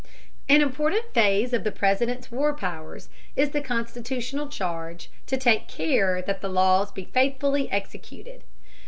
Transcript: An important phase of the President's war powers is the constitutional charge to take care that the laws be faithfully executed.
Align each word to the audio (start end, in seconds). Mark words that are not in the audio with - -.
An 0.49 0.63
important 0.63 1.13
phase 1.13 1.53
of 1.53 1.63
the 1.63 1.71
President's 1.71 2.31
war 2.31 2.55
powers 2.55 3.07
is 3.35 3.51
the 3.51 3.61
constitutional 3.61 4.47
charge 4.47 5.11
to 5.27 5.37
take 5.37 5.67
care 5.67 6.23
that 6.23 6.41
the 6.41 6.49
laws 6.49 6.91
be 6.91 7.05
faithfully 7.05 7.69
executed. 7.71 8.43